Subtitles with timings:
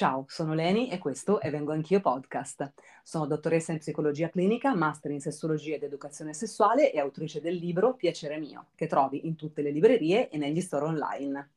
[0.00, 2.72] Ciao, sono Leni e questo è Vengo Anch'io Podcast.
[3.02, 7.92] Sono dottoressa in psicologia clinica, master in sessologia ed educazione sessuale e autrice del libro
[7.92, 11.50] Piacere mio, che trovi in tutte le librerie e negli store online.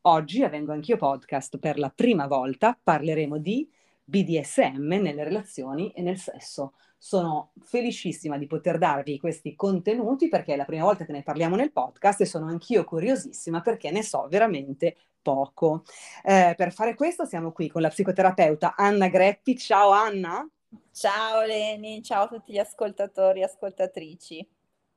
[0.00, 3.70] Oggi a Vengo Anch'io Podcast per la prima volta parleremo di
[4.04, 6.72] BDSM nelle relazioni e nel sesso.
[6.96, 11.56] Sono felicissima di poter darvi questi contenuti perché è la prima volta che ne parliamo
[11.56, 15.84] nel podcast e sono anch'io curiosissima perché ne so veramente poco.
[16.22, 19.56] Eh, per fare questo siamo qui con la psicoterapeuta Anna Greppi.
[19.56, 20.46] Ciao Anna.
[20.90, 24.46] Ciao Leni, ciao a tutti gli ascoltatori e ascoltatrici.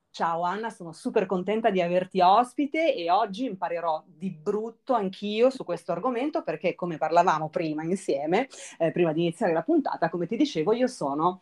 [0.09, 5.65] Ciao Anna, sono super contenta di averti ospite e oggi imparerò di brutto anch'io su
[5.65, 8.47] questo argomento perché come parlavamo prima insieme,
[8.77, 11.41] eh, prima di iniziare la puntata, come ti dicevo, io sono,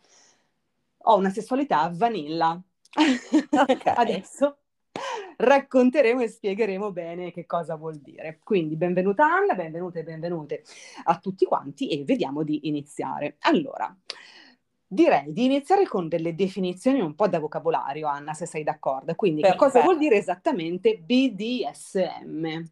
[0.98, 2.60] ho una sessualità vanilla.
[3.50, 3.78] Okay.
[3.94, 4.56] Adesso
[5.36, 8.40] racconteremo e spiegheremo bene che cosa vuol dire.
[8.42, 10.62] Quindi benvenuta Anna, benvenute e benvenute
[11.04, 13.36] a tutti quanti e vediamo di iniziare.
[13.40, 13.94] Allora,
[14.86, 19.14] direi di iniziare con delle definizioni un po' da vocabolario, Anna, se sei d'accordo.
[19.14, 19.64] Quindi Perfetto.
[19.64, 22.62] che cosa vuol dire esattamente BDSM?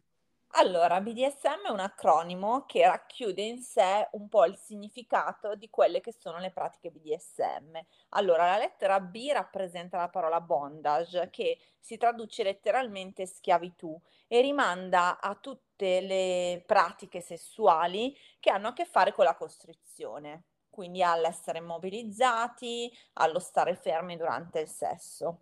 [0.55, 5.99] Allora, BDSM è un acronimo che racchiude in sé un po' il significato di quelle
[5.99, 7.75] che sono le pratiche BDSM.
[8.09, 15.19] Allora, la lettera B rappresenta la parola bondage, che si traduce letteralmente schiavitù e rimanda
[15.19, 21.57] a tutte le pratiche sessuali che hanno a che fare con la costrizione, quindi all'essere
[21.57, 25.39] immobilizzati, allo stare fermi durante il sesso.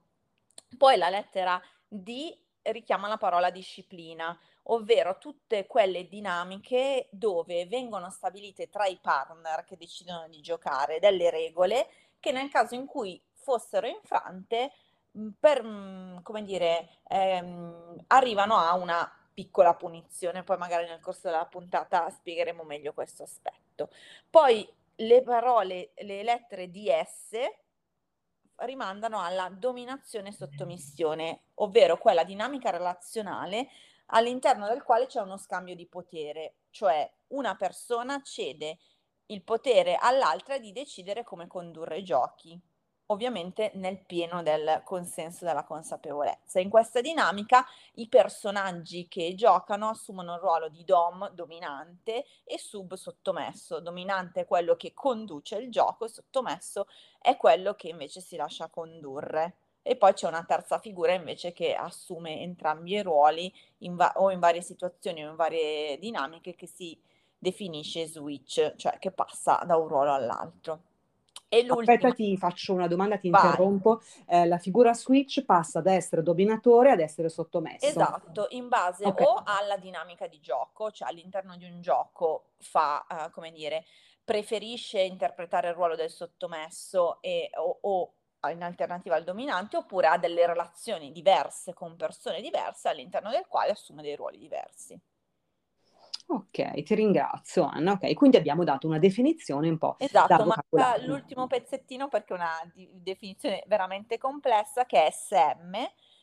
[0.77, 8.69] Poi la lettera D richiama la parola disciplina, ovvero tutte quelle dinamiche dove vengono stabilite
[8.69, 11.87] tra i partner che decidono di giocare delle regole
[12.19, 14.71] che nel caso in cui fossero infrante,
[15.39, 15.61] per,
[16.23, 22.63] come dire, ehm, arrivano a una piccola punizione, poi magari nel corso della puntata spiegheremo
[22.63, 23.89] meglio questo aspetto.
[24.29, 27.31] Poi le parole, le lettere DS
[28.57, 33.67] rimandano alla dominazione e sottomissione, ovvero quella dinamica relazionale
[34.11, 38.77] all'interno del quale c'è uno scambio di potere, cioè una persona cede
[39.27, 42.59] il potere all'altra di decidere come condurre i giochi,
[43.07, 46.59] ovviamente nel pieno del consenso della consapevolezza.
[46.59, 52.93] In questa dinamica i personaggi che giocano assumono il ruolo di dom, dominante, e sub,
[52.95, 53.79] sottomesso.
[53.79, 56.87] Dominante è quello che conduce il gioco e sottomesso
[57.19, 61.73] è quello che invece si lascia condurre e poi c'è una terza figura invece che
[61.73, 66.67] assume entrambi i ruoli in va- o in varie situazioni o in varie dinamiche che
[66.67, 66.99] si
[67.37, 70.83] definisce switch, cioè che passa da un ruolo all'altro.
[71.53, 73.43] E Aspetta, ti faccio una domanda, ti Vai.
[73.43, 74.01] interrompo.
[74.25, 77.85] Eh, la figura switch passa da essere dominatore ad essere sottomesso.
[77.85, 79.25] Esatto, in base okay.
[79.25, 83.83] o alla dinamica di gioco, cioè all'interno di un gioco fa, uh, come dire,
[84.23, 88.13] preferisce interpretare il ruolo del sottomesso e, o, o
[88.49, 93.71] in alternativa al dominante oppure ha delle relazioni diverse con persone diverse all'interno del quale
[93.71, 94.99] assume dei ruoli diversi.
[96.27, 97.93] Ok, ti ringrazio Anna.
[97.93, 99.95] Ok, quindi abbiamo dato una definizione un po'.
[99.99, 105.75] Esatto, ma l'ultimo pezzettino perché è una definizione veramente complessa che è SM,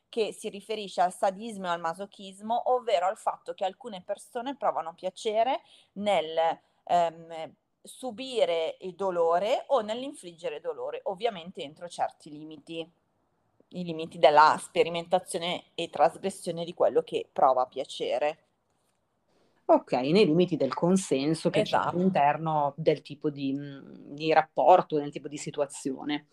[0.09, 4.95] che si riferisce al sadismo e al masochismo, ovvero al fatto che alcune persone provano
[4.95, 5.61] piacere
[5.95, 12.89] nel ehm, subire il dolore o nell'infliggere dolore, ovviamente entro certi limiti,
[13.71, 18.45] i limiti della sperimentazione e trasgressione di quello che prova piacere.
[19.71, 21.91] Ok, nei limiti del consenso che esatto.
[21.91, 23.55] c'è all'interno del tipo di,
[24.07, 26.29] di, rapporto, del tipo di situazione.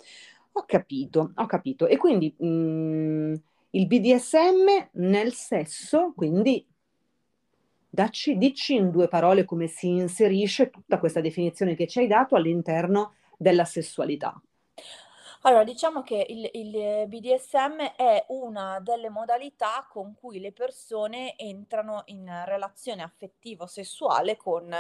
[0.53, 1.85] Ho capito, ho capito.
[1.85, 3.33] E quindi mh, mm,
[3.71, 6.65] il BDSM nel sesso, quindi
[7.95, 12.35] Dacci, dici in due parole come si inserisce tutta questa definizione che ci hai dato
[12.35, 14.37] all'interno della sessualità.
[15.43, 22.01] Allora, diciamo che il, il BDSM è una delle modalità con cui le persone entrano
[22.07, 24.75] in relazione affettivo-sessuale con,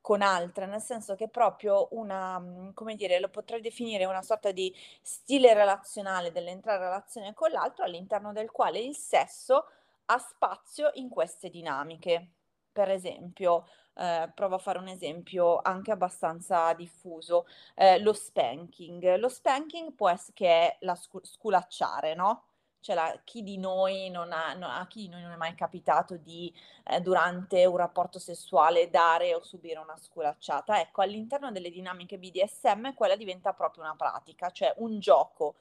[0.00, 2.42] con altre, nel senso che è proprio una,
[2.74, 7.84] come dire, lo potrei definire una sorta di stile relazionale dell'entrare in relazione con l'altro
[7.84, 9.66] all'interno del quale il sesso
[10.06, 12.30] ha spazio in queste dinamiche
[12.78, 17.44] per esempio, eh, provo a fare un esempio anche abbastanza diffuso,
[17.74, 19.16] eh, lo spanking.
[19.16, 22.44] Lo spanking può essere che è la scu- sculacciare, no?
[22.78, 25.56] Cioè la, chi di noi non ha, no, a chi di noi non è mai
[25.56, 26.54] capitato di
[26.84, 30.80] eh, durante un rapporto sessuale dare o subire una sculacciata?
[30.80, 35.56] Ecco, all'interno delle dinamiche BDSM quella diventa proprio una pratica, cioè un gioco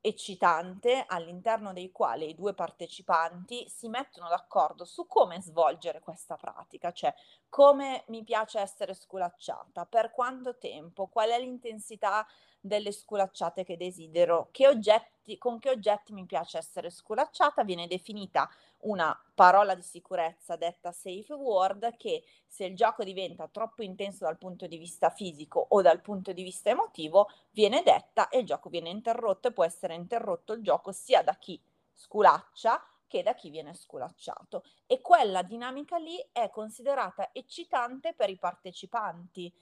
[0.00, 6.92] eccitante all'interno dei quali i due partecipanti si mettono d'accordo su come svolgere questa pratica,
[6.92, 7.14] cioè
[7.48, 12.26] come mi piace essere sculacciata, per quanto tempo, qual è l'intensità
[12.60, 18.48] delle sculacciate che desidero, che oggetti, con che oggetti mi piace essere sculacciata, viene definita
[18.80, 24.38] una parola di sicurezza detta safe word che se il gioco diventa troppo intenso dal
[24.38, 28.68] punto di vista fisico o dal punto di vista emotivo viene detta e il gioco
[28.68, 31.60] viene interrotto e può essere interrotto il gioco sia da chi
[31.92, 34.64] sculaccia che da chi viene sculacciato.
[34.86, 39.52] E quella dinamica lì è considerata eccitante per i partecipanti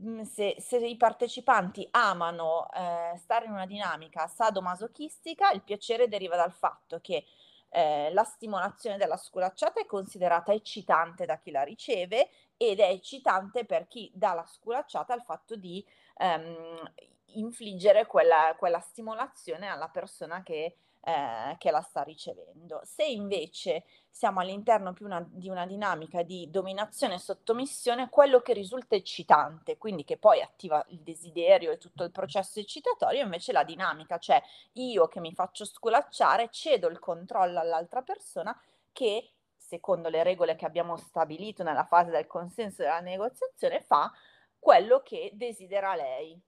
[0.00, 6.34] Mm, se, se, i partecipanti amano eh, stare in una dinamica sadomasochistica, il piacere deriva
[6.36, 7.24] dal fatto che
[7.68, 13.64] eh, la stimolazione della sculacciata è considerata eccitante da chi la riceve ed è eccitante
[13.64, 15.84] per chi dà la sculacciata il fatto di
[16.18, 16.92] ehm,
[17.34, 22.80] infliggere quella, quella stimolazione alla persona che eh, che la sta ricevendo.
[22.84, 28.94] Se invece siamo all'interno una, di una dinamica di dominazione e sottomissione, quello che risulta
[28.94, 34.18] eccitante, quindi che poi attiva il desiderio e tutto il processo eccitatorio, invece la dinamica,
[34.18, 34.40] cioè
[34.72, 38.56] io che mi faccio sculacciare, cedo il controllo all'altra persona
[38.92, 44.12] che secondo le regole che abbiamo stabilito nella fase del consenso della negoziazione, fa
[44.58, 46.40] quello che desidera lei.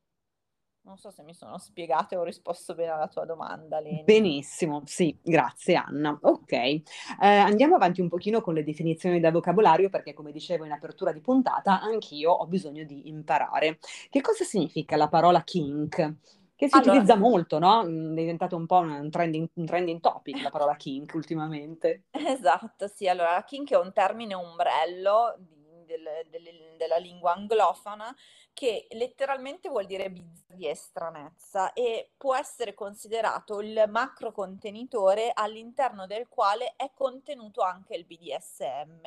[0.84, 4.04] Non so se mi sono spiegata e ho risposto bene alla tua domanda, Leni.
[4.04, 6.18] Benissimo, sì, grazie Anna.
[6.20, 6.82] Ok, eh,
[7.20, 11.22] andiamo avanti un pochino con le definizioni del vocabolario perché come dicevo in apertura di
[11.22, 13.78] puntata, anch'io ho bisogno di imparare.
[14.10, 16.16] Che cosa significa la parola kink?
[16.54, 17.82] Che si allora, utilizza molto, no?
[17.82, 22.04] Mm, è diventato un po' un trending, un trending topic la parola kink ultimamente.
[22.12, 23.08] Esatto, sì.
[23.08, 25.53] Allora, la kink è un termine ombrello di
[25.84, 28.14] del, del, della lingua anglofona
[28.54, 30.12] che letteralmente vuol dire
[30.46, 37.96] di estranezza e può essere considerato il macro contenitore all'interno del quale è contenuto anche
[37.96, 39.02] il BDSM,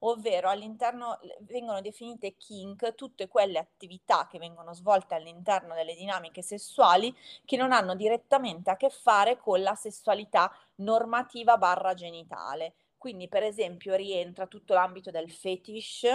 [0.00, 7.14] ovvero all'interno vengono definite kink tutte quelle attività che vengono svolte all'interno delle dinamiche sessuali
[7.44, 12.74] che non hanno direttamente a che fare con la sessualità normativa barra genitale.
[13.02, 16.06] Quindi, per esempio, rientra tutto l'ambito del fetish,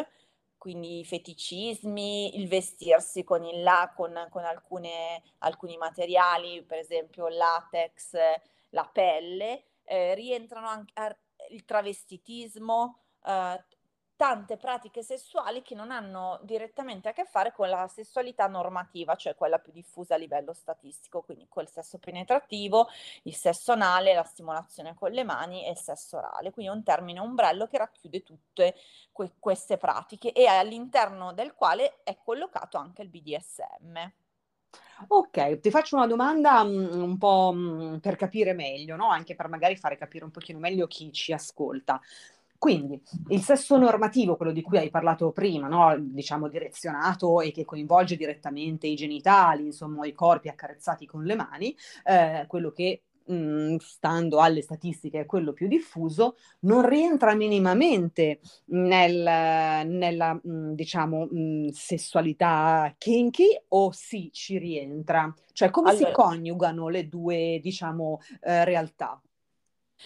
[0.58, 7.28] quindi i feticismi, il vestirsi con, il la, con, con alcune, alcuni materiali, per esempio
[7.28, 8.14] latex,
[8.70, 10.94] la pelle, eh, rientrano anche
[11.50, 13.66] il travestitismo, eh,
[14.18, 19.36] tante pratiche sessuali che non hanno direttamente a che fare con la sessualità normativa, cioè
[19.36, 22.90] quella più diffusa a livello statistico, quindi col sesso penetrativo,
[23.24, 26.52] il sesso anale, la stimolazione con le mani e il sesso orale.
[26.52, 28.76] Quindi è un termine ombrello che racchiude tutte
[29.14, 34.12] que- queste pratiche e all'interno del quale è collocato anche il BDSM.
[35.10, 39.10] Ok, ti faccio una domanda um, un po' um, per capire meglio, no?
[39.10, 42.02] Anche per magari fare capire un pochino meglio chi ci ascolta.
[42.58, 45.96] Quindi il sesso normativo, quello di cui hai parlato prima, no?
[46.00, 51.76] diciamo direzionato e che coinvolge direttamente i genitali, insomma i corpi accarezzati con le mani,
[52.04, 59.88] eh, quello che mh, stando alle statistiche è quello più diffuso, non rientra minimamente nel,
[59.88, 65.32] nella mh, diciamo mh, sessualità kinky o sì ci rientra?
[65.54, 66.08] Cioè come allora...
[66.08, 69.22] si coniugano le due diciamo eh, realtà?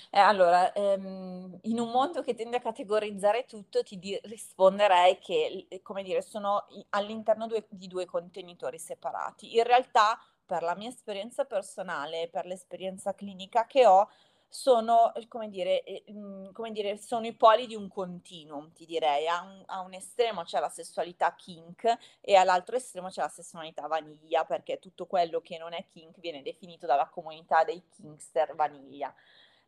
[0.09, 5.67] Eh, allora, ehm, in un mondo che tende a categorizzare tutto, ti di- risponderei che,
[5.83, 9.55] come dire, sono all'interno due- di due contenitori separati.
[9.57, 14.07] In realtà, per la mia esperienza personale, per l'esperienza clinica che ho,
[14.53, 19.27] sono, come dire, eh, mm, come dire, sono i poli di un continuum, ti direi.
[19.27, 23.87] A un, a un estremo c'è la sessualità kink e all'altro estremo c'è la sessualità
[23.87, 29.13] vaniglia, perché tutto quello che non è kink viene definito dalla comunità dei kinkster vaniglia.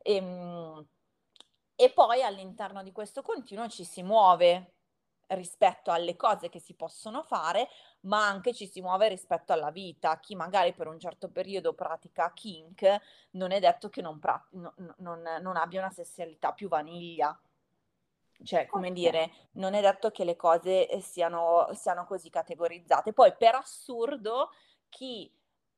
[0.04, 0.86] E, ehm,
[1.76, 4.74] e poi all'interno di questo continuo ci si muove
[5.28, 7.68] rispetto alle cose che si possono fare,
[8.02, 10.20] ma anche ci si muove rispetto alla vita.
[10.20, 14.74] Chi magari per un certo periodo pratica kink, non è detto che non, pra- no,
[14.98, 17.38] non, non abbia una sessualità più vaniglia.
[18.44, 19.00] Cioè, come okay.
[19.00, 23.14] dire, non è detto che le cose siano, siano così categorizzate.
[23.14, 24.52] Poi, per assurdo,
[24.90, 25.32] chi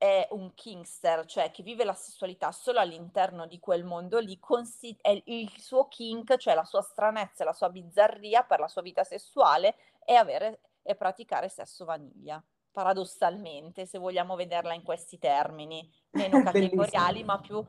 [0.05, 4.95] è un kingster, cioè che vive la sessualità solo all'interno di quel mondo lì, consi-
[5.01, 9.03] è il suo kink, cioè la sua stranezza, la sua bizzarria per la sua vita
[9.03, 12.43] sessuale è avere e praticare sesso vaniglia.
[12.71, 17.63] Paradossalmente, se vogliamo vederla in questi termini, meno categoriali, ma più,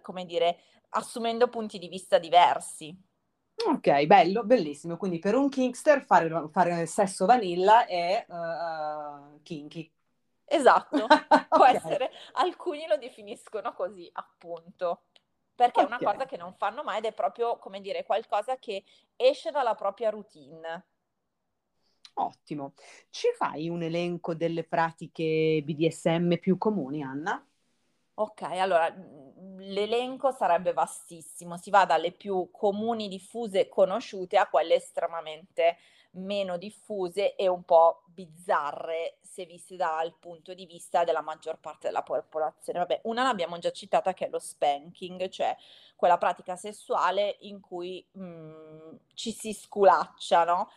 [0.00, 0.60] come dire,
[0.90, 2.96] assumendo punti di vista diversi.
[3.66, 4.96] Ok, bello, bellissimo.
[4.96, 9.92] Quindi per un kinkster fare, fare sesso vanilla è uh, kinky.
[10.50, 11.06] Esatto,
[11.48, 11.76] può okay.
[11.76, 15.02] essere, alcuni lo definiscono così, appunto,
[15.54, 15.84] perché okay.
[15.84, 18.82] è una cosa che non fanno mai ed è proprio, come dire, qualcosa che
[19.14, 20.86] esce dalla propria routine.
[22.14, 22.72] Ottimo.
[23.10, 27.44] Ci fai un elenco delle pratiche BDSM più comuni, Anna?
[28.14, 28.92] Ok, allora
[29.58, 35.76] l'elenco sarebbe vastissimo, si va dalle più comuni, diffuse e conosciute a quelle estremamente
[36.18, 41.86] meno diffuse e un po' bizzarre se viste dal punto di vista della maggior parte
[41.88, 42.78] della popolazione.
[42.80, 45.56] Vabbè, una l'abbiamo già citata che è lo spanking, cioè
[45.96, 50.68] quella pratica sessuale in cui mh, mm, ci si sculaccia, no?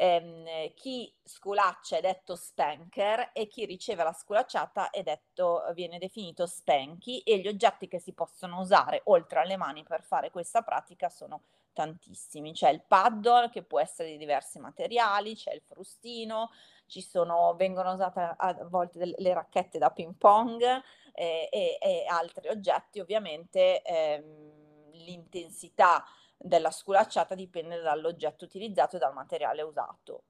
[0.00, 6.46] ehm, chi sculaccia è detto spanker e chi riceve la sculacciata è detto, viene definito
[6.46, 11.10] spanky e gli oggetti che si possono usare oltre alle mani per fare questa pratica
[11.10, 11.42] sono
[11.72, 12.52] tantissimi.
[12.52, 16.50] C'è il paddle che può essere di diversi materiali, c'è il frustino,
[16.86, 20.62] ci sono, vengono usate a volte delle, le racchette da ping pong
[21.12, 23.00] eh, e, e, altri oggetti.
[23.00, 26.04] Ovviamente ehm, l'intensità
[26.36, 30.24] della sculacciata dipende dall'oggetto utilizzato e dal materiale usato.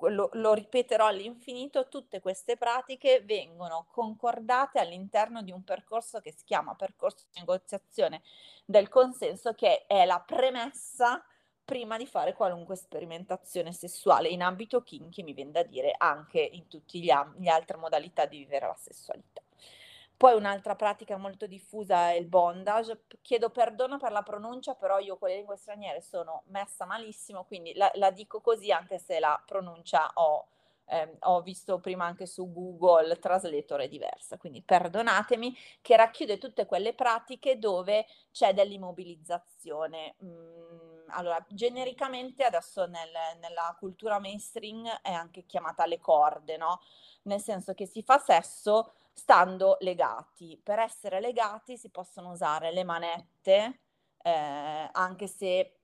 [0.00, 6.44] Lo, lo, ripeterò all'infinito, tutte queste pratiche vengono concordate all'interno di un percorso che si
[6.44, 8.22] chiama percorso di negoziazione
[8.64, 11.24] del consenso, che è la premessa
[11.64, 16.68] prima di fare qualunque sperimentazione sessuale in ambito kinky, mi viene da dire anche in
[16.68, 19.43] tutte le altre modalità di vivere la sessualità.
[20.16, 23.04] Poi un'altra pratica molto diffusa è il bondage.
[23.20, 27.74] Chiedo perdono per la pronuncia, però io con le lingue straniere sono messa malissimo, quindi
[27.74, 30.46] la, la dico così anche se la pronuncia ho,
[30.86, 34.36] eh, ho visto prima anche su Google Translator è diversa.
[34.36, 40.14] Quindi perdonatemi, che racchiude tutte quelle pratiche dove c'è dell'immobilizzazione.
[40.24, 46.80] Mm, allora, genericamente adesso nel, nella cultura mainstream è anche chiamata le corde, no?
[47.22, 50.60] Nel senso che si fa sesso stando legati.
[50.62, 53.80] Per essere legati si possono usare le manette,
[54.22, 55.76] eh, anche se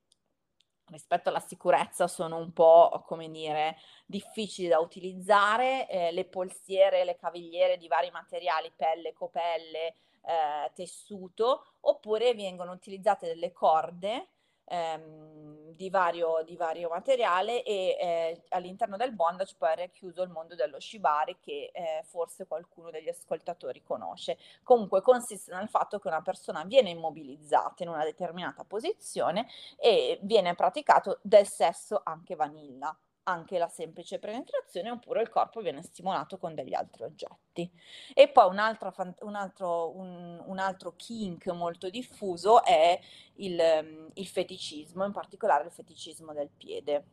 [0.86, 7.16] rispetto alla sicurezza sono un po', come dire, difficili da utilizzare, eh, le polsiere, le
[7.16, 14.28] cavigliere di vari materiali, pelle, copelle, eh, tessuto, oppure vengono utilizzate delle corde
[14.70, 20.30] ehm, di, vario, di, vario, materiale e eh, all'interno del bondage poi è racchiuso il
[20.30, 24.38] mondo dello shibari che eh, forse qualcuno degli ascoltatori conosce.
[24.62, 29.46] Comunque consiste nel fatto che una persona viene immobilizzata in una determinata posizione
[29.76, 32.96] e viene praticato del sesso anche vanilla
[33.30, 37.70] anche la semplice penetrazione oppure il corpo viene stimolato con degli altri oggetti.
[38.14, 42.98] E poi un altro, un altro, un, un altro kink molto diffuso è
[43.36, 47.04] il, il, feticismo, in particolare il feticismo del piede.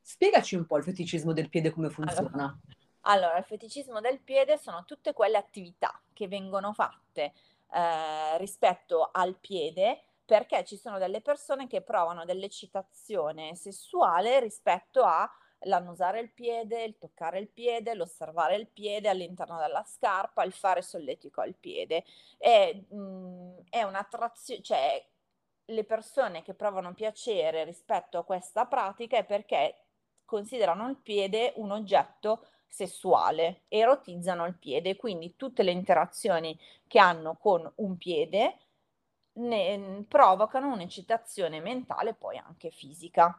[0.00, 2.28] Spiegaci un po' il feticismo del piede come funziona.
[2.28, 2.58] Allora,
[3.02, 7.32] allora il feticismo del piede sono tutte quelle attività che vengono fatte
[7.72, 15.30] eh, rispetto al piede perché ci sono delle persone che provano dell'eccitazione sessuale rispetto a
[15.66, 20.82] l'annusare il piede, il toccare il piede, l'osservare il piede all'interno della scarpa, il fare
[20.82, 22.04] solletico al piede.
[22.38, 25.06] È, mh, è un'attrazione, cioè
[25.66, 29.86] le persone che provano piacere rispetto a questa pratica è perché
[30.24, 37.36] considerano il piede un oggetto sessuale, erotizzano il piede, quindi tutte le interazioni che hanno
[37.36, 38.58] con un piede
[39.34, 43.38] ne, provocano un'eccitazione mentale poi anche fisica.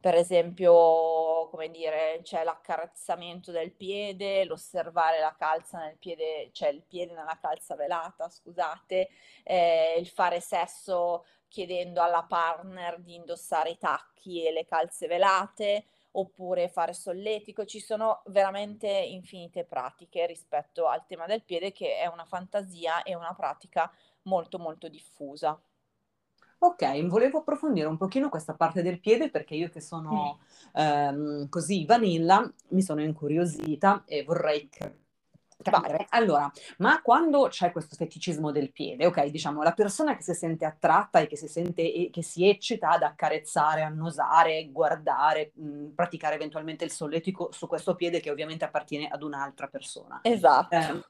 [0.00, 6.84] Per esempio, come dire, c'è l'accarezzamento del piede, l'osservare la calza nel piede, cioè il
[6.86, 9.08] piede nella calza velata, scusate,
[9.42, 15.86] eh, il fare sesso chiedendo alla partner di indossare i tacchi e le calze velate,
[16.12, 22.06] oppure fare solletico, ci sono veramente infinite pratiche rispetto al tema del piede che è
[22.06, 23.90] una fantasia e una pratica
[24.28, 25.58] molto molto diffusa.
[26.60, 30.80] Ok, volevo approfondire un pochino questa parte del piede perché io che sono mm.
[30.80, 34.68] ehm, così vanilla mi sono incuriosita e vorrei
[35.62, 36.06] capire.
[36.10, 40.64] Allora, ma quando c'è questo feticismo del piede, ok, diciamo la persona che si sente
[40.64, 45.88] attratta e che si sente e che si eccita ad accarezzare, annusare, guardare, mh, mm,
[45.90, 50.20] praticare eventualmente il solletico su questo piede che ovviamente appartiene ad un'altra persona.
[50.22, 50.74] Esatto.
[50.74, 51.04] Eh,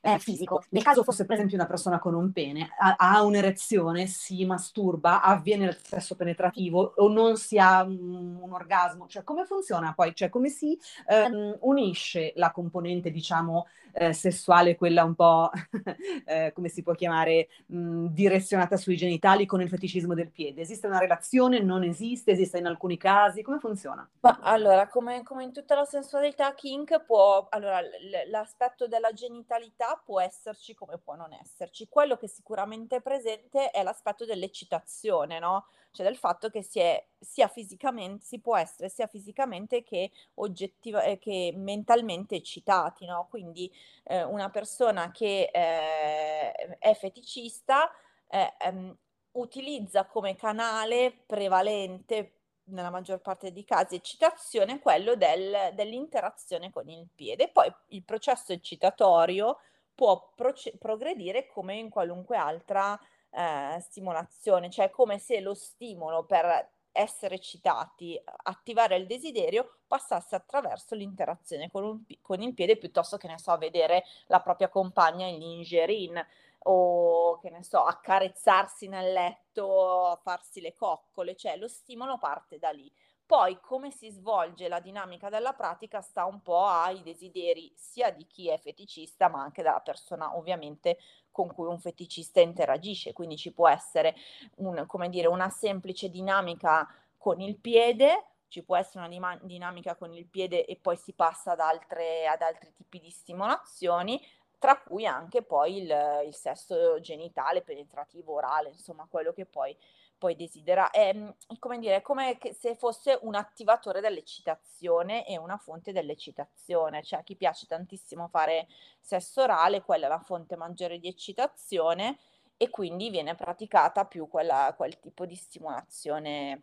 [0.00, 0.62] eh, fisico.
[0.70, 5.22] Nel caso fosse per esempio una persona con un pene, ha, ha un'erezione, si masturba,
[5.22, 10.14] avviene il sesso penetrativo o non si ha un, un orgasmo, cioè come funziona poi?
[10.14, 15.50] Cioè come si ehm, unisce la componente diciamo eh, sessuale, quella un po',
[16.24, 20.62] eh, come si può chiamare, mh, direzionata sui genitali con il feticismo del piede?
[20.62, 21.60] Esiste una relazione?
[21.60, 22.32] Non esiste?
[22.32, 23.42] Esiste in alcuni casi?
[23.42, 24.08] Come funziona?
[24.20, 29.67] Ma allora, come, come in tutta la sensualità kink, può, allora, l- l'aspetto della genitalità
[30.04, 31.88] può esserci come può non esserci.
[31.88, 35.66] Quello che sicuramente è presente è l'aspetto dell'eccitazione, no?
[35.90, 41.02] Cioè del fatto che si, è, sia fisicamente, si può essere sia fisicamente che, oggettiva,
[41.02, 43.26] eh, che mentalmente eccitati, no?
[43.28, 43.72] Quindi
[44.04, 47.90] eh, una persona che eh, è feticista
[48.28, 48.96] eh, ehm,
[49.32, 52.37] utilizza come canale prevalente
[52.68, 57.48] nella maggior parte dei casi eccitazione quello del, dell'interazione con il piede.
[57.50, 59.58] Poi il processo eccitatorio
[59.94, 62.98] può proce- progredire come in qualunque altra
[63.30, 70.94] eh, stimolazione, cioè come se lo stimolo per essere eccitati, attivare il desiderio, passasse attraverso
[70.94, 75.38] l'interazione con, un, con il piede piuttosto che, ne so, vedere la propria compagna in
[75.38, 76.26] lingerie
[76.60, 82.70] o, che ne so, accarezzarsi nel letto, farsi le coccole, cioè lo stimolo parte da
[82.70, 82.92] lì.
[83.28, 88.26] Poi come si svolge la dinamica della pratica sta un po' ai desideri sia di
[88.26, 90.96] chi è feticista ma anche della persona ovviamente
[91.30, 94.16] con cui un feticista interagisce, quindi ci può essere
[94.56, 96.88] un, dire, una semplice dinamica
[97.18, 101.52] con il piede, ci può essere una dinamica con il piede e poi si passa
[101.52, 104.18] ad, altre, ad altri tipi di stimolazioni,
[104.58, 109.76] tra cui anche poi il, il sesso genitale, penetrativo, orale, insomma quello che poi
[110.18, 110.90] poi desidera.
[110.90, 117.02] È mm, come dire, è come se fosse un attivatore dell'eccitazione e una fonte dell'eccitazione.
[117.02, 118.66] Cioè a chi piace tantissimo fare
[119.00, 122.18] sesso orale, quella è la fonte maggiore di eccitazione
[122.56, 126.62] e quindi viene praticata più quella, quel tipo di stimolazione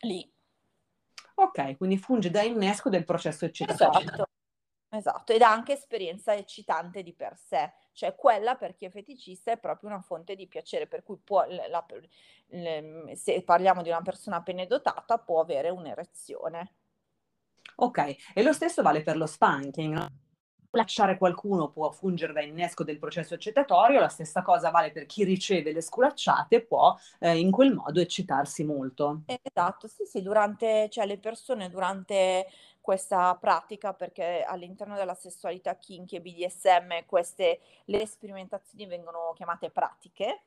[0.00, 0.30] lì.
[1.36, 3.98] Ok, quindi funge da innesco del processo eccitatorio.
[3.98, 4.28] Esatto.
[4.94, 9.50] Esatto, ed ha anche esperienza eccitante di per sé, cioè quella per chi è feticista
[9.50, 11.84] è proprio una fonte di piacere, per cui può, la, la,
[13.14, 16.74] se parliamo di una persona appena dotata può avere un'erezione.
[17.76, 20.08] Ok, e lo stesso vale per lo spanking, no?
[20.70, 25.22] Lasciare qualcuno può fungere da innesco del processo eccitatorio, la stessa cosa vale per chi
[25.22, 29.22] riceve le sculacciate, può eh, in quel modo eccitarsi molto.
[29.26, 32.48] Esatto, sì, sì, durante, cioè le persone durante
[32.84, 40.42] questa pratica perché all'interno della sessualità kinky e BDSM queste le sperimentazioni vengono chiamate pratiche,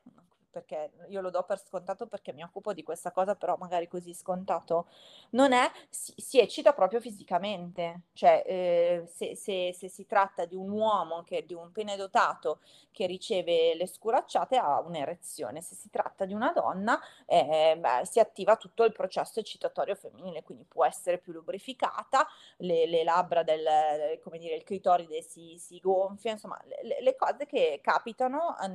[0.50, 4.14] perché io lo do per scontato perché mi occupo di questa cosa, però magari così
[4.14, 4.86] scontato
[5.30, 10.54] non è, si, si eccita proprio fisicamente, cioè eh, se, se, se, si tratta di
[10.54, 15.90] un uomo, che, di un pene dotato che riceve le scuracciate ha un'erezione, se si
[15.90, 20.84] tratta di una donna eh, beh, si attiva tutto il processo eccitatorio femminile, quindi può
[20.84, 22.26] essere più lubrificata,
[22.58, 27.46] le, le labbra del, come dire, il clitoride si, si gonfia, insomma le, le, cose
[27.46, 28.70] che capitano a,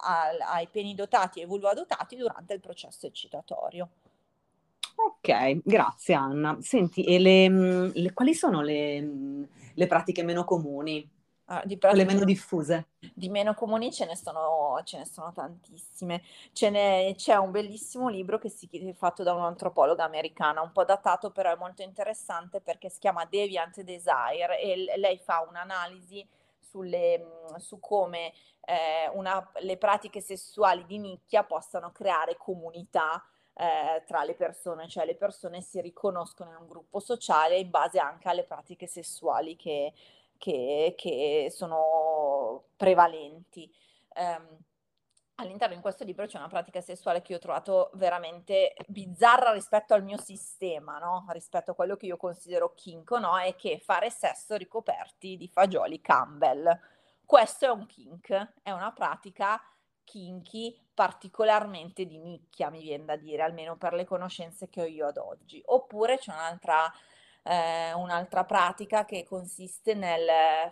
[0.00, 3.88] a, a ai peni dotati e vulvadotati durante il processo eccitatorio.
[4.94, 6.58] Ok, grazie Anna.
[6.60, 9.42] Senti, e le, mm, le, quali sono le, mm,
[9.74, 11.08] le, pratiche meno comuni?
[11.46, 12.88] Ah, di pratiche, le meno diffuse?
[13.14, 16.22] Di meno comuni ce ne sono, ce ne sono tantissime.
[16.52, 20.84] Ce n'è, c'è un bellissimo libro che si è fatto da un'antropologa americana, un po'
[20.84, 26.26] datato, però è molto interessante perché si chiama Deviant Desire e lei fa un'analisi
[26.72, 28.32] sulle, mm, su come
[28.64, 33.22] eh, una, le pratiche sessuali di nicchia possano creare comunità
[33.54, 37.98] eh, tra le persone, cioè le persone si riconoscono in un gruppo sociale in base
[37.98, 39.92] anche alle pratiche sessuali che,
[40.38, 43.70] che, che sono prevalenti.
[44.14, 44.58] Um,
[45.36, 49.94] all'interno di questo libro c'è una pratica sessuale che io ho trovato veramente bizzarra rispetto
[49.94, 51.24] al mio sistema, no?
[51.28, 53.38] rispetto a quello che io considero kink, no?
[53.38, 56.78] è che fare sesso ricoperti di fagioli Campbell.
[57.24, 59.60] Questo è un kink, è una pratica
[60.04, 65.06] kinky particolarmente di nicchia, mi viene da dire, almeno per le conoscenze che ho io
[65.06, 65.62] ad oggi.
[65.66, 66.92] Oppure c'è un'altra,
[67.42, 70.28] eh, un'altra pratica che consiste nel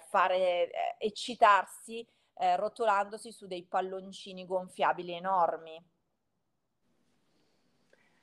[0.09, 2.07] fare eh, eccitarsi
[2.41, 5.83] eh, rotolandosi su dei palloncini gonfiabili enormi.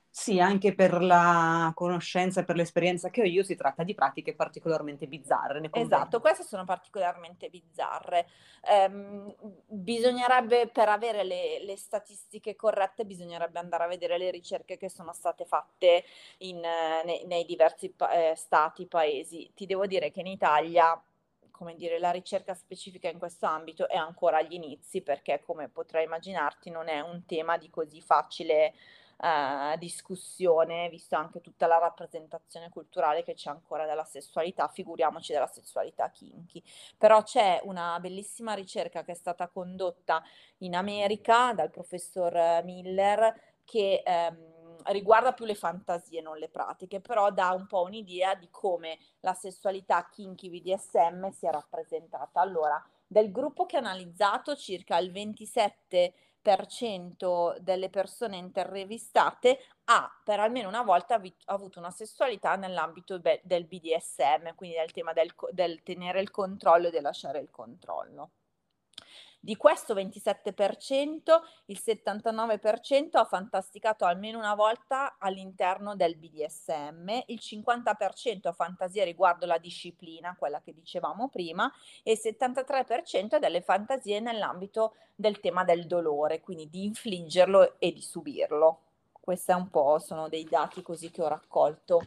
[0.10, 4.34] Sì, anche per la conoscenza e per l'esperienza che ho io si tratta di pratiche
[4.34, 5.70] particolarmente bizzarre.
[5.72, 8.28] Esatto, queste sono particolarmente bizzarre.
[8.90, 9.32] Um,
[9.68, 15.14] bisognerebbe, per avere le, le, statistiche corrette, bisognerebbe andare a vedere le ricerche che sono
[15.14, 16.04] state fatte
[16.40, 16.62] in,
[17.06, 19.52] nei, nei, diversi pa- eh, stati, paesi.
[19.54, 21.00] Ti devo dire che in Italia
[21.58, 26.06] come dire, la ricerca specifica in questo ambito è ancora agli inizi perché, come potrai
[26.06, 28.74] immaginarti, non è un tema di così facile
[29.20, 35.48] eh, discussione, visto anche tutta la rappresentazione culturale che c'è ancora della sessualità, figuriamoci della
[35.48, 36.62] sessualità kinky.
[36.98, 40.24] Però c'è una bellissima ricerca che è stata condotta
[40.60, 44.57] in America dal professor Miller che ehm,
[44.88, 49.34] riguarda più le fantasie, non le pratiche, però dà un po' un'idea di come la
[49.34, 52.40] sessualità kinky BDSM sia rappresentata.
[52.42, 60.68] Allora, del gruppo che ha analizzato, circa il 27% delle persone intervistate ha per almeno
[60.70, 65.50] una volta vi- avuto una sessualità nell'ambito be- del BDSM, quindi del tema del, co-
[65.52, 68.32] del tenere il controllo e del lasciare il controllo.
[69.48, 78.50] Di questo 27%, il 79% ha fantasticato almeno una volta all'interno del BDSM, il 50%
[78.50, 81.72] ha fantasie riguardo la disciplina, quella che dicevamo prima,
[82.04, 88.02] e il 73% delle fantasie nell'ambito del tema del dolore, quindi di infliggerlo e di
[88.02, 88.82] subirlo.
[89.14, 92.06] Questi un po' sono dei dati così che ho raccolto.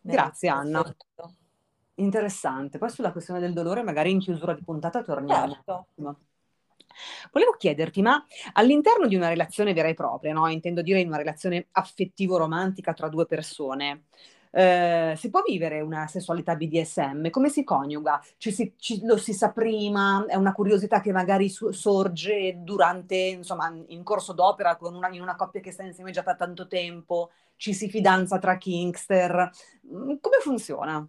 [0.00, 0.82] Grazie Anna.
[0.82, 1.34] Senso.
[2.00, 2.78] Interessante.
[2.78, 5.52] Poi sulla questione del dolore, magari in chiusura di puntata torniamo.
[5.52, 5.86] Certo.
[7.30, 10.48] Volevo chiederti, ma all'interno di una relazione vera e propria, no?
[10.48, 14.04] intendo dire in una relazione affettivo-romantica tra due persone,
[14.52, 17.30] eh, si può vivere una sessualità BDSM?
[17.30, 18.20] Come si coniuga?
[18.36, 20.24] Ci si, ci, lo si sa prima?
[20.26, 25.22] È una curiosità che magari su, sorge durante, insomma, in corso d'opera con una, in
[25.22, 27.30] una coppia che sta insieme già da tanto tempo?
[27.56, 29.50] Ci si fidanza tra Kingster?
[29.86, 31.08] Mm, come funziona?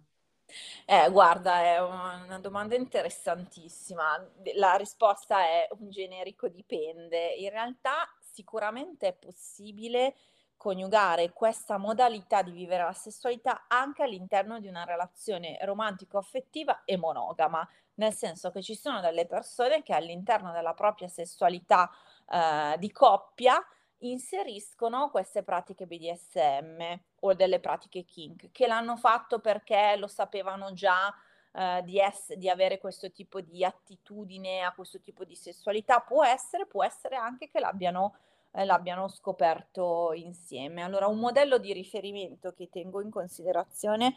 [0.86, 4.18] Eh, guarda, è una domanda interessantissima.
[4.54, 7.34] La risposta è un generico dipende.
[7.34, 10.14] In realtà sicuramente è possibile
[10.56, 17.68] coniugare questa modalità di vivere la sessualità anche all'interno di una relazione romantico-affettiva e monogama,
[17.94, 21.90] nel senso che ci sono delle persone che all'interno della propria sessualità
[22.30, 23.60] eh, di coppia
[23.98, 31.14] inseriscono queste pratiche BDSM o delle pratiche kink, che l'hanno fatto perché lo sapevano già
[31.52, 36.00] eh, di, ess- di avere questo tipo di attitudine a questo tipo di sessualità.
[36.00, 38.16] Può essere, può essere anche che l'abbiano,
[38.52, 40.82] eh, l'abbiano scoperto insieme.
[40.82, 44.14] Allora, un modello di riferimento che tengo in considerazione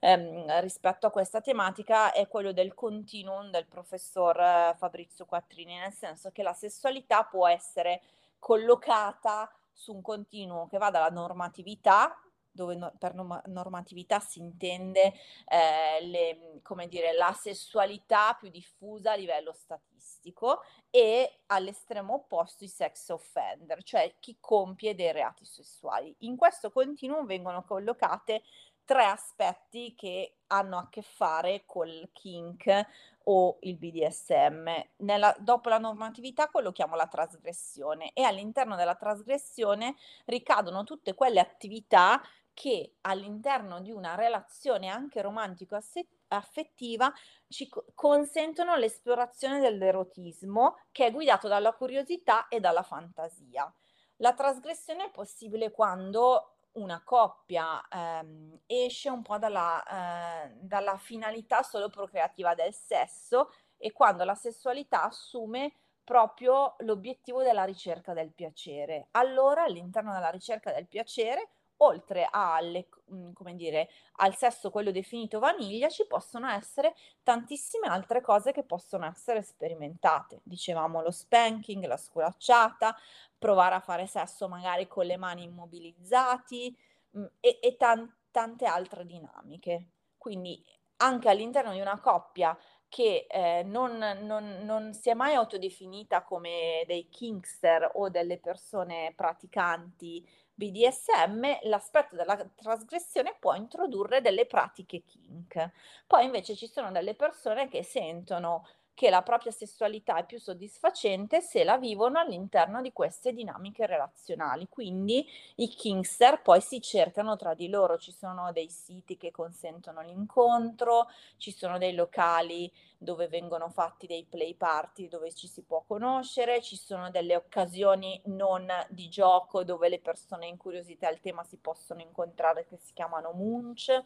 [0.00, 5.92] ehm, rispetto a questa tematica è quello del continuum del professor eh, Fabrizio Quattrini, nel
[5.92, 8.00] senso che la sessualità può essere
[8.38, 12.16] collocata su un continuo che va dalla normatività,
[12.56, 15.12] dove no, per no, normatività si intende
[15.46, 23.10] eh, le, dire, la sessualità più diffusa a livello statistico e all'estremo opposto i sex
[23.10, 26.12] offender, cioè chi compie dei reati sessuali.
[26.20, 28.42] In questo continuum vengono collocate
[28.86, 32.86] tre aspetti che hanno a che fare col kink
[33.24, 34.68] o il BDSM.
[34.98, 42.22] Nella, dopo la normatività collochiamo la trasgressione e all'interno della trasgressione ricadono tutte quelle attività
[42.56, 47.12] che all'interno di una relazione anche romantico-affettiva
[47.48, 53.70] ci consentono l'esplorazione dell'erotismo che è guidato dalla curiosità e dalla fantasia.
[54.16, 61.62] La trasgressione è possibile quando una coppia ehm, esce un po' dalla, eh, dalla finalità
[61.62, 69.08] solo procreativa del sesso e quando la sessualità assume proprio l'obiettivo della ricerca del piacere.
[69.10, 72.88] Allora all'interno della ricerca del piacere oltre alle,
[73.32, 79.06] come dire, al sesso quello definito vaniglia, ci possono essere tantissime altre cose che possono
[79.06, 80.40] essere sperimentate.
[80.42, 82.96] Dicevamo lo spanking, la sculacciata,
[83.38, 86.76] provare a fare sesso magari con le mani immobilizzati
[87.10, 89.88] mh, mhmm, e, e tan- tante altre dinamiche.
[90.16, 90.64] Quindi
[90.98, 92.56] anche all'interno di una coppia
[92.88, 99.12] che eh, non, non, non, si è mai autodefinita come dei kingster o delle persone
[99.14, 100.26] praticanti
[100.56, 105.70] BDSM, l'aspetto della trasgressione può introdurre delle pratiche kink.
[106.06, 111.42] Poi invece ci sono delle persone che sentono che la propria sessualità è più soddisfacente
[111.42, 114.68] se la vivono all'interno di queste dinamiche relazionali.
[114.70, 120.00] Quindi i kingster poi si cercano tra di loro, ci sono dei siti che consentono
[120.00, 125.84] l'incontro, ci sono dei locali dove vengono fatti dei play party dove ci si può
[125.86, 131.58] conoscere, ci sono delle occasioni non di gioco dove le persone incuriosite al tema si
[131.58, 134.02] possono incontrare che si chiamano munch.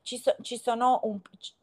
[0.00, 1.20] Ci, so, ci sono un,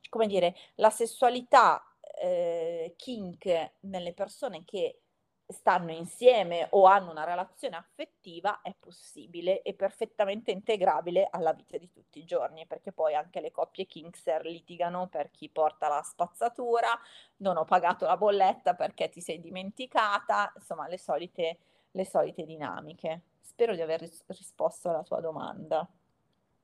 [0.10, 1.82] come dire, la sessualità
[2.20, 5.02] eh, kink nelle persone che
[5.50, 11.90] stanno insieme o hanno una relazione affettiva è possibile e perfettamente integrabile alla vita di
[11.90, 16.90] tutti i giorni, perché poi anche le coppie kinkster litigano per chi porta la spazzatura,
[17.38, 21.60] non ho pagato la bolletta perché ti sei dimenticata, insomma le solite
[21.92, 23.22] le solite dinamiche.
[23.42, 25.88] Spero di aver ris- risposto alla tua domanda.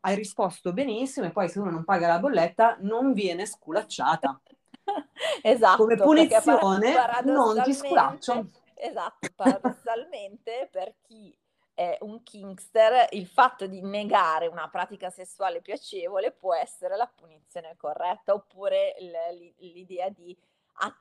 [0.01, 4.39] Hai risposto benissimo e poi se uno non paga la bolletta non viene sculacciata.
[5.41, 5.77] esatto.
[5.83, 6.93] Come punizione
[7.23, 8.49] non ti sculaccio.
[8.75, 11.35] Esatto, paradossalmente per chi
[11.73, 17.75] è un kinkster, il fatto di negare una pratica sessuale piacevole può essere la punizione
[17.77, 18.95] corretta, oppure
[19.57, 20.37] l'idea di,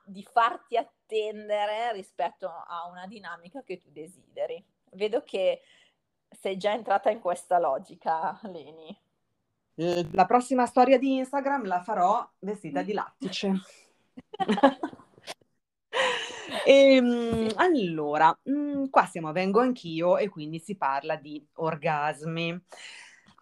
[0.05, 4.63] di farti attendere rispetto a una dinamica che tu desideri.
[4.93, 5.61] Vedo che
[6.29, 8.97] sei già entrata in questa logica, Leni.
[9.75, 13.61] La prossima storia di Instagram la farò vestita di lattice.
[16.65, 22.61] E, ehm, allora, mh, mm, qua siamo, vengo anch'io e quindi si parla di orgasmi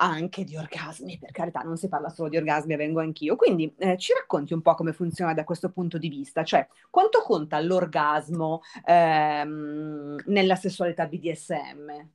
[0.02, 3.36] anche di orgasmi, per carità, non si parla solo di orgasmi, vengo anch'io.
[3.36, 7.22] Quindi eh, ci racconti un po' come funziona da questo punto di vista, cioè quanto
[7.22, 12.10] conta l'orgasmo ehm, nella sessualità BDSM?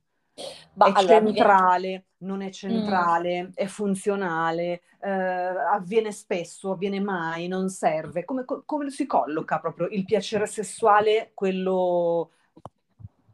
[0.73, 2.05] Bah, è allora, centrale, viene...
[2.19, 3.49] non è centrale, mm.
[3.55, 8.23] è funzionale, eh, avviene spesso, avviene mai, non serve.
[8.25, 12.31] Come, come, si colloca proprio il piacere sessuale, quello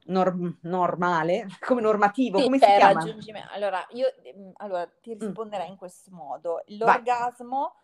[0.05, 2.37] norm- normale, come normativo?
[2.37, 3.03] Sì, come si chiama?
[3.51, 5.19] Allora, io mm, allora, ti mm.
[5.19, 5.71] risponderei mm.
[5.71, 6.63] in questo modo.
[6.67, 7.59] L'orgasmo...
[7.59, 7.81] Vai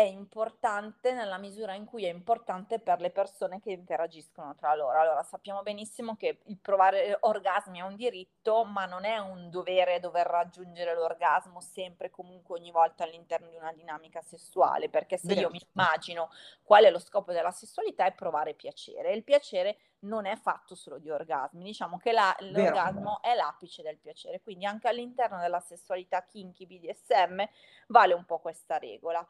[0.00, 4.98] è importante nella misura in cui è importante per le persone che interagiscono tra loro.
[4.98, 10.00] Allora, sappiamo benissimo che il provare orgasmi è un diritto, ma non è un dovere
[10.00, 15.40] dover raggiungere l'orgasmo sempre comunque ogni volta all'interno di una dinamica sessuale, perché se Vero.
[15.40, 16.30] io mi immagino
[16.62, 19.10] qual è lo scopo della sessualità è provare piacere.
[19.10, 23.82] E il piacere non è fatto solo di orgasmi, diciamo che la, l'orgasmo è l'apice
[23.82, 27.44] del piacere, quindi anche all'interno della sessualità kinky BDSM
[27.88, 29.26] vale un po' questa regola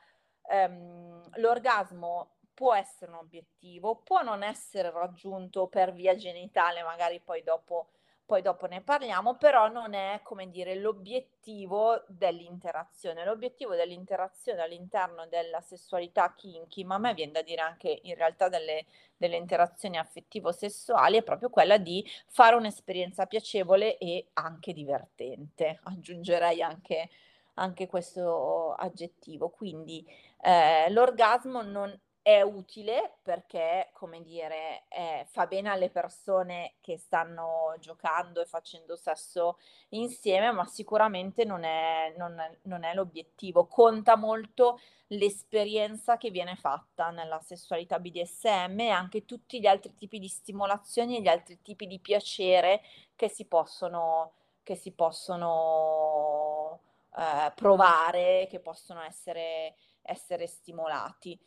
[0.48, 7.42] ehm, l'orgasmo può essere un obiettivo, può non essere raggiunto per via genitale, magari poi
[7.42, 7.88] dopo,
[8.26, 13.24] poi dopo ne parliamo, però non è, come dire, l'obiettivo dell'interazione.
[13.24, 18.48] L'obiettivo dell'interazione all'interno della sessualità kinky, ma a me viene da dire anche in realtà
[18.48, 18.85] delle,
[19.16, 25.81] delle interazioni affettivo-sessuali, è proprio quella di fare un'esperienza piacevole e anche divertente.
[25.85, 27.09] Aggiungerei anche
[27.55, 29.50] anche questo aggettivo.
[29.50, 30.05] Quindi
[30.42, 37.74] eh, l'orgasmo non è utile perché, come dire, eh, fa bene alle persone che stanno
[37.81, 39.59] giocando e facendo sesso
[39.90, 43.66] insieme, ma sicuramente non è, non è, non è l'obiettivo.
[43.66, 50.18] Conta molto l'esperienza che viene fatta nella sessualità BDSM e anche tutti gli altri tipi
[50.18, 52.83] di stimolazioni e gli altri tipi di piacere
[53.16, 56.81] che si possono, che si possono
[57.16, 59.74] eh, provare, che possono essere,
[60.11, 61.38] essere stimolati.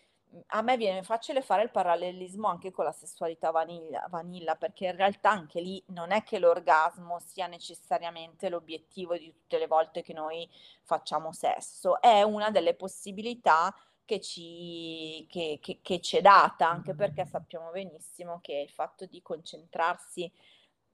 [0.47, 4.95] A me viene facile fare il parallelismo anche con la sessualità vanilla, vanilla, perché in
[4.95, 10.13] realtà anche lì non è che l'orgasmo sia necessariamente l'obiettivo di tutte le volte che
[10.13, 10.49] noi
[10.81, 16.93] facciamo sesso, è una delle possibilità che ci, che, che, che ci è data, anche
[16.95, 20.31] perché sappiamo benissimo che il fatto di concentrarsi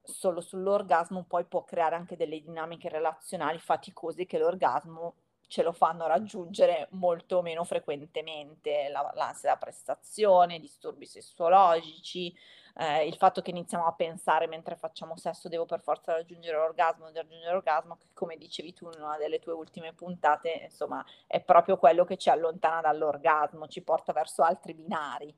[0.02, 5.14] solo sull'orgasmo poi può creare anche delle dinamiche relazionali faticose che l'orgasmo
[5.50, 12.32] ce lo fanno raggiungere molto meno frequentemente, la, l'ansia da prestazione, disturbi sessuologici,
[12.76, 17.06] eh, il fatto che iniziamo a pensare mentre facciamo sesso devo per forza raggiungere l'orgasmo,
[17.06, 21.40] devo raggiungere l'orgasmo, che come dicevi tu in una delle tue ultime puntate, insomma, è
[21.40, 25.34] proprio quello che ci allontana dall'orgasmo, ci porta verso altri binari.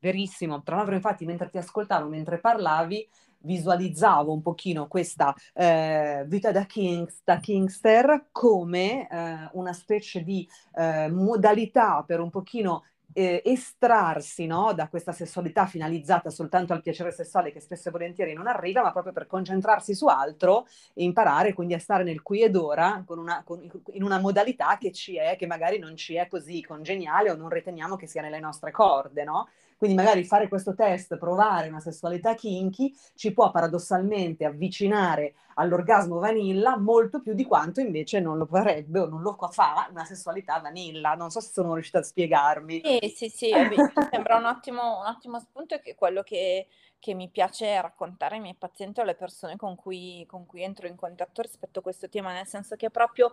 [0.00, 3.08] Verissimo, tra l'altro infatti mentre ti ascoltavo, mentre parlavi,
[3.40, 10.48] visualizzavo un pochino questa eh, vita da, Kings, da Kingster come eh, una specie di
[10.74, 17.10] eh, modalità per un pochino eh, estrarsi no, da questa sessualità finalizzata soltanto al piacere
[17.10, 21.52] sessuale che spesso e volentieri non arriva, ma proprio per concentrarsi su altro e imparare
[21.54, 23.60] quindi a stare nel qui ed ora con una, con,
[23.92, 27.48] in una modalità che ci è, che magari non ci è così congeniale o non
[27.48, 29.48] riteniamo che sia nelle nostre corde, no?
[29.78, 36.76] Quindi magari fare questo test, provare una sessualità kinky, ci può paradossalmente avvicinare all'orgasmo vanilla
[36.76, 41.14] molto più di quanto invece non lo farebbe o non lo fa una sessualità vanilla.
[41.14, 42.82] Non so se sono riuscita a spiegarmi.
[42.84, 43.76] Sì, sì, sì, mi
[44.10, 46.66] sembra un ottimo, un ottimo spunto che quello che
[46.98, 50.86] che mi piace raccontare ai miei pazienti o alle persone con cui, con cui entro
[50.86, 53.32] in contatto rispetto a questo tema, nel senso che è proprio,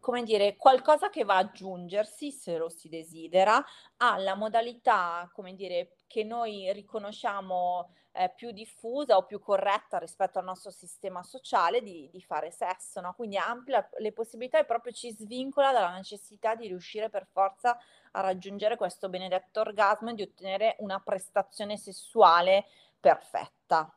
[0.00, 3.62] come dire, qualcosa che va ad aggiungersi, se lo si desidera,
[3.98, 10.44] alla modalità, come dire, che noi riconosciamo eh, più diffusa o più corretta rispetto al
[10.44, 13.12] nostro sistema sociale di, di fare sesso, no?
[13.14, 17.76] Quindi amplia le possibilità e proprio ci svincola dalla necessità di riuscire per forza
[18.12, 22.66] a raggiungere questo benedetto orgasmo e di ottenere una prestazione sessuale
[23.00, 23.92] perfetta.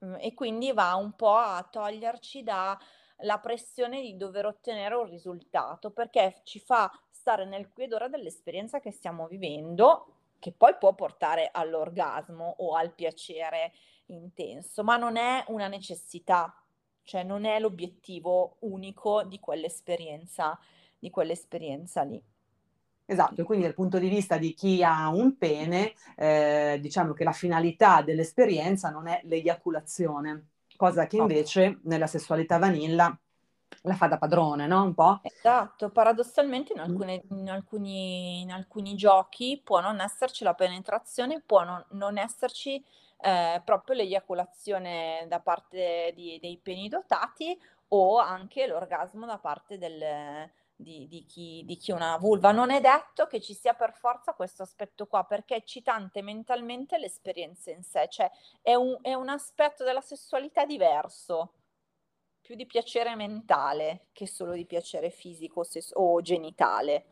[0.00, 5.90] Mhmm, e quindi va un po' a toglierci dalla pressione di dover ottenere un risultato,
[5.90, 10.94] perché ci fa stare nel qui ed ora dell'esperienza che stiamo vivendo, che poi può
[10.94, 13.72] portare all'orgasmo o al piacere
[14.06, 16.52] intenso, ma non è una necessità,
[17.04, 20.58] cioè non è l'obiettivo unico di quell'esperienza
[21.00, 22.22] di quell'esperienza lì.
[23.06, 27.32] Esatto, quindi dal punto di vista di chi ha un pene, eh, diciamo che la
[27.32, 33.18] finalità dell'esperienza non è l'eiaculazione, cosa che invece nella sessualità vanilla
[33.82, 34.82] la fa da padrone, no?
[34.82, 35.20] Un po'.
[35.22, 41.64] Esatto, paradossalmente in, alcune, in, alcuni, in alcuni, giochi può non esserci la penetrazione, può
[41.64, 42.84] non, non esserci
[43.20, 50.48] eh, proprio l'eiaculazione da parte di, dei peni dotati o anche l'orgasmo da parte del,
[50.76, 52.52] di, di, chi, di chi una vulva.
[52.52, 56.98] Non è detto che ci sia per forza questo aspetto qua, perché è eccitante mentalmente
[56.98, 58.30] l'esperienza in sé, cioè
[58.62, 61.52] è un, è un aspetto della sessualità diverso,
[62.50, 67.04] più di piacere mentale che solo di piacere fisico o genitale.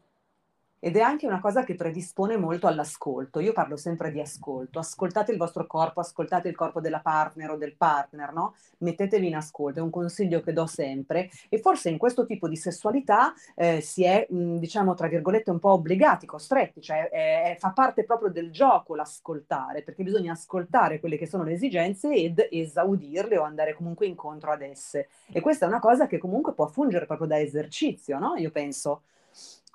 [0.81, 3.41] Ed è anche una cosa che predispone molto all'ascolto.
[3.41, 4.79] Io parlo sempre di ascolto.
[4.79, 8.55] Ascoltate il vostro corpo, ascoltate il corpo della partner o del partner, no?
[8.79, 11.31] Mettetevi in ascolto, è un consiglio che do sempre.
[11.49, 15.73] E forse in questo tipo di sessualità eh, si è, diciamo, tra virgolette, un po'
[15.73, 21.27] obbligati, costretti, cioè è, fa parte proprio del gioco l'ascoltare, perché bisogna ascoltare quelle che
[21.27, 25.09] sono le esigenze ed esaudirle o andare comunque incontro ad esse.
[25.33, 28.37] E questa è una cosa che comunque può fungere proprio da esercizio, no?
[28.37, 29.03] Io penso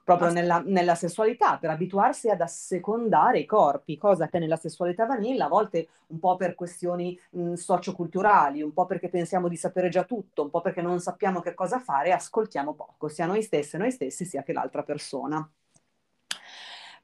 [0.03, 5.45] proprio nella, nella, sessualità, per abituarsi ad assecondare i corpi, cosa che nella sessualità vanilla
[5.45, 10.03] a volte un po' per questioni mh, socioculturali, un po' perché pensiamo di sapere già
[10.03, 13.91] tutto, un po' perché non sappiamo che cosa fare, ascoltiamo poco, sia noi stessi, noi
[13.91, 15.49] stessi, sia che l'altra persona.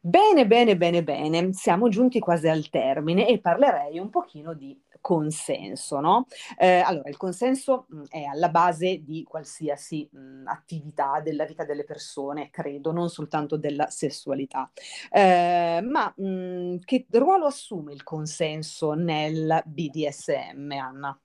[0.02, 6.00] Bene, bene, bene, bene, siamo giunti quasi al termine e parlerei un pochino di consenso,
[6.00, 6.26] no?
[6.58, 11.84] Eh, allora, il consenso mh, è alla base di qualsiasi mh, attività della vita delle
[11.84, 14.72] persone, credo, non soltanto della sessualità.
[15.12, 21.20] Eh, ma mh, che ruolo assume il consenso nel BDSM, Anna?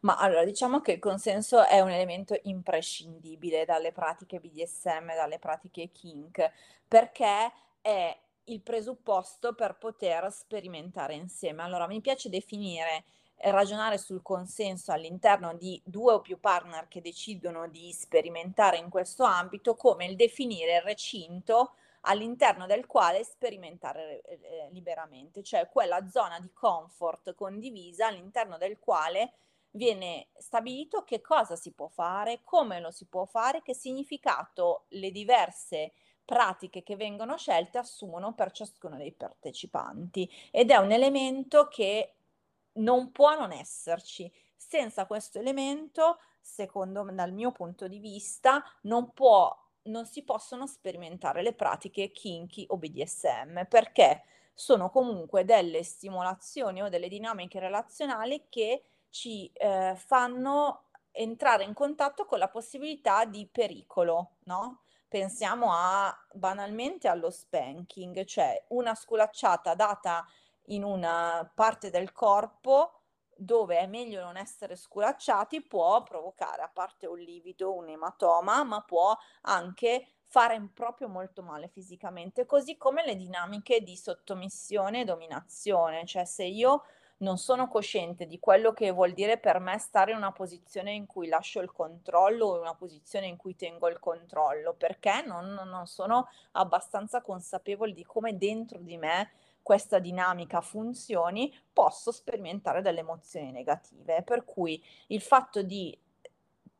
[0.00, 5.90] Ma allora, diciamo che il consenso è un elemento imprescindibile dalle pratiche BDSM, dalle pratiche
[5.92, 6.50] kink,
[6.86, 11.62] perché è il presupposto per poter sperimentare insieme.
[11.62, 13.04] Allora, mi piace definire
[13.50, 19.24] ragionare sul consenso all'interno di due o più partner che decidono di sperimentare in questo
[19.24, 26.08] ambito come il definire il recinto all'interno del quale sperimentare eh, eh liberamente, cioè quella
[26.08, 29.32] zona di comfort condivisa all'interno del quale
[29.72, 35.10] viene stabilito che cosa si può fare, come lo si può fare, che significato le
[35.10, 35.92] diverse
[36.24, 42.14] pratiche che vengono scelte assumono per ciascuno dei partecipanti ed è un elemento che
[42.74, 44.32] non può non esserci.
[44.56, 50.66] Senza questo elemento, secondo me, dal mio punto di vista, non può non si possono
[50.68, 54.22] sperimentare le pratiche kinky o BDSM perché
[54.54, 62.24] sono comunque delle stimolazioni o delle dinamiche relazionali che ci eh, fanno entrare in contatto
[62.26, 64.81] con la possibilità di pericolo, no?
[65.12, 70.26] Pensiamo a banalmente allo spanking, cioè una sculacciata data
[70.68, 73.00] in una parte del corpo
[73.36, 78.80] dove è meglio non essere sculacciati può provocare a parte un livido, un ematoma, ma
[78.80, 86.06] può anche fare proprio molto male fisicamente, così come le dinamiche di sottomissione e dominazione,
[86.06, 86.84] cioè se io
[87.22, 91.06] non sono cosciente di quello che vuol dire per me stare in una posizione in
[91.06, 95.52] cui lascio il controllo o in una posizione in cui tengo il controllo, perché non,
[95.52, 99.30] non sono abbastanza consapevole di come dentro di me
[99.62, 104.22] questa dinamica funzioni, posso sperimentare delle emozioni negative.
[104.22, 105.96] Per cui il fatto di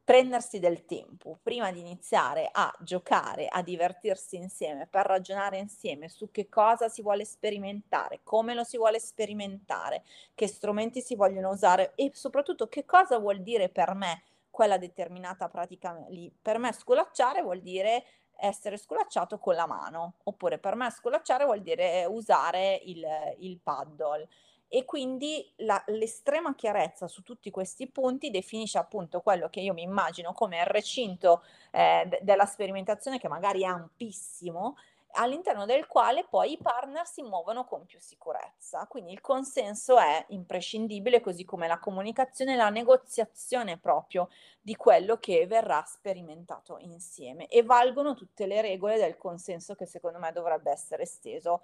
[0.05, 6.31] prendersi del tempo prima di iniziare a giocare, a divertirsi insieme, per ragionare insieme su
[6.31, 10.03] che cosa si vuole sperimentare, come lo si vuole sperimentare,
[10.35, 15.49] che strumenti si vogliono usare e soprattutto che cosa vuol dire per me quella determinata
[15.49, 16.33] pratica lì.
[16.43, 18.05] Per me sculacciare vuol dire
[18.37, 23.05] essere sculacciato con la mano, oppure per me sculacciare vuol dire usare il,
[23.39, 24.29] il paddle
[24.75, 29.83] e quindi la, l'estrema chiarezza su tutti questi punti definisce appunto quello che io mi
[29.83, 34.77] immagino come il recinto eh, d- della sperimentazione che magari è ampissimo
[35.13, 38.87] all'interno del quale poi i partner si muovono con più sicurezza.
[38.87, 45.19] Quindi il consenso è imprescindibile, così come la comunicazione e la negoziazione proprio di quello
[45.19, 47.47] che verrà sperimentato insieme.
[47.49, 51.63] E valgono tutte le regole del consenso che secondo me dovrebbe essere esteso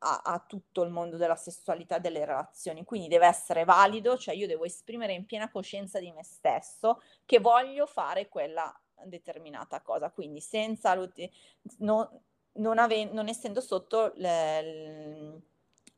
[0.00, 4.34] a, a, tutto il mondo della sessualità e delle relazioni, quindi deve essere valido, cioè
[4.34, 8.72] io devo esprimere in piena coscienza di me stesso che voglio fare quella
[9.04, 10.94] determinata cosa, quindi senza
[11.78, 12.08] non,
[12.52, 15.42] non, ave- non essendo sotto le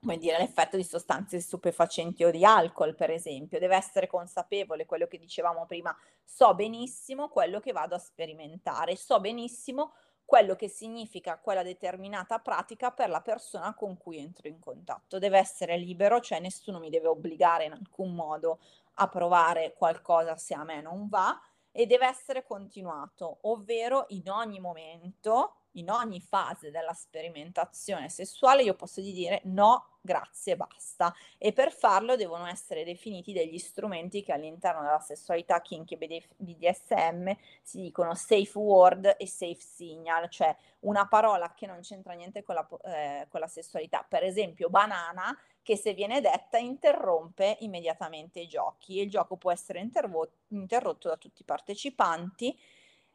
[0.02, 3.60] come dire, l'effetto di sostanze stupefacenti o di alcol, per esempio.
[3.60, 9.20] Deve essere consapevole, quello che dicevamo prima, so benissimo quello che vado a sperimentare, so
[9.20, 9.92] benissimo
[10.32, 15.18] quello che significa quella determinata pratica per la persona con cui entro in contatto.
[15.18, 18.58] Deve essere libero, cioè nessuno mi deve obbligare in alcun modo
[18.94, 21.38] a provare qualcosa se a me non va
[21.70, 28.74] e deve essere continuato, ovvero in ogni momento, in ogni fase della sperimentazione sessuale io
[28.74, 31.14] posso dire no grazie, basta.
[31.38, 37.30] E per farlo devono essere definiti degli strumenti che all'interno della sessualità kinky BDSM
[37.62, 42.56] si dicono safe word e safe signal, cioè una parola che non c'entra niente con
[42.56, 44.04] la, eh, con la sessualità.
[44.06, 49.52] Per esempio, banana, che se viene detta interrompe immediatamente i giochi e il gioco può
[49.52, 52.58] essere intervo- interrotto da tutti i partecipanti.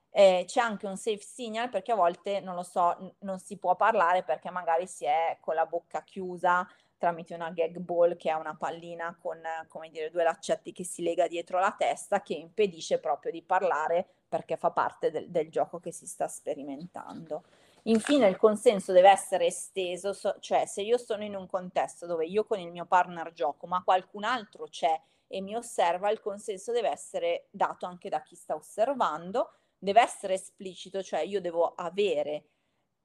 [0.10, 3.76] Eh, c'è anche un safe signal perché a volte non lo so, non si può
[3.76, 8.34] parlare perché magari si è con la bocca chiusa tramite una gag ball che è
[8.34, 13.00] una pallina con come dire due laccetti che si lega dietro la testa che impedisce
[13.00, 17.44] proprio di parlare perché fa parte del, del gioco che si sta sperimentando.
[17.84, 22.26] Infine il consenso deve essere esteso, so, cioè se io sono in un contesto dove
[22.26, 26.74] io con il mio partner gioco, ma qualcun altro c'è e mi osserva, il consenso
[26.74, 32.50] deve essere dato anche da chi sta osservando, deve essere esplicito, cioè io devo avere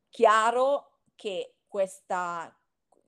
[0.09, 2.55] chiaro che questa,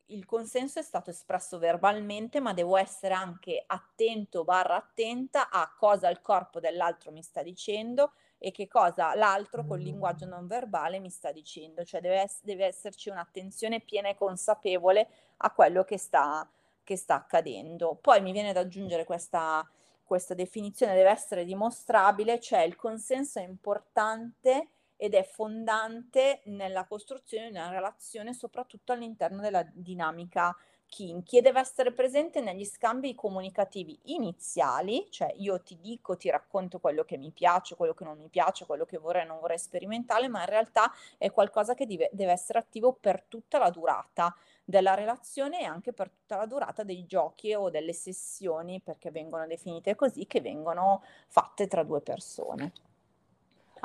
[0.06, 6.08] il consenso è stato espresso verbalmente, ma devo essere anche attento barra attenta a cosa
[6.08, 11.10] il corpo dell'altro mi sta dicendo e che cosa l'altro col linguaggio non verbale mi
[11.10, 15.08] sta dicendo, cioè deve, ess- deve esserci un'attenzione piena e consapevole
[15.38, 16.48] a quello che sta,
[16.82, 17.96] che sta accadendo.
[18.00, 19.66] Poi mi viene da aggiungere questa,
[20.04, 27.50] questa definizione, deve essere dimostrabile, cioè il consenso è importante ed è fondante nella costruzione
[27.50, 33.98] di una relazione, soprattutto all'interno della dinamica kinky e deve essere presente negli scambi comunicativi
[34.04, 38.28] iniziali, cioè io ti dico, ti racconto quello che mi piace, quello che non mi
[38.28, 42.10] piace, quello che vorrei e non vorrei sperimentare, ma in realtà è qualcosa che deve,
[42.12, 44.34] deve essere attivo per tutta la durata
[44.64, 49.46] della relazione e anche per tutta la durata dei giochi o delle sessioni, perché vengono
[49.46, 52.72] definite così, che vengono fatte tra due persone.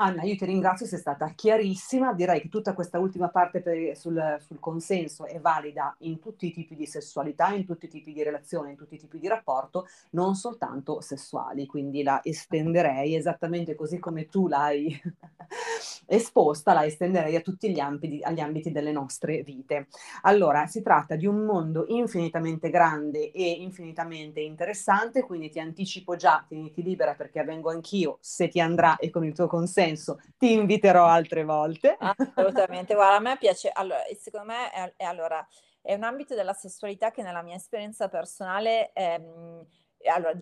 [0.02, 2.14] Anna, io ti ringrazio, sei stata chiarissima.
[2.14, 6.52] Direi che tutta questa ultima parte per, sul, sul, consenso è valida in tutti i
[6.52, 9.86] tipi di sessualità, in tutti i tipi di relazione, in tutti i tipi di rapporto,
[10.12, 11.66] non soltanto sessuali.
[11.66, 14.98] Quindi la estenderei esattamente così come tu l'hai
[16.06, 19.88] esposta, la estenderei a tutti gli ambiti, agli ambiti delle nostre vite.
[20.22, 26.42] Allora, si tratta di un mondo infinitamente grande e infinitamente interessante, quindi ti anticipo già,
[26.48, 30.52] tieniti libera perché vengo anch'io, se ti andrà e con il tuo consenso senso ti
[30.52, 31.96] inviterò altre volte.
[31.98, 35.46] Assolutamente, guarda, a me piace, allora, secondo me è, è, allora,
[35.82, 39.66] è un ambito della sessualità che nella mia esperienza personale ehm,
[40.08, 40.32] allora,